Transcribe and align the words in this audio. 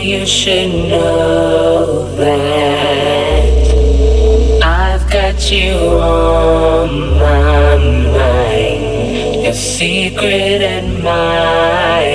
you 0.00 0.24
should 0.24 0.70
know 0.88 2.14
that 2.16 3.42
I've 4.62 5.10
got 5.10 5.50
you 5.50 5.74
on 6.00 7.18
my 7.18 7.67
secret 9.58 10.62
admirer. 10.62 12.08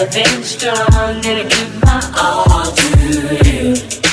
I've 0.00 0.10
been 0.10 0.42
strong 0.42 1.26
and 1.26 1.26
I 1.26 1.42
give 1.46 1.82
my 1.82 2.00
all 2.16 2.72
to 2.72 4.00
you. 4.00 4.09